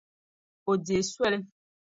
[0.71, 1.37] O deei soli.